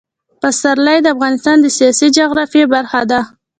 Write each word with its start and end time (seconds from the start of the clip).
پسرلی 0.41 0.99
د 1.01 1.07
افغانستان 1.15 1.57
د 1.61 1.67
سیاسي 1.77 2.07
جغرافیه 2.17 2.65
برخه 2.75 3.01
ده. 3.11 3.19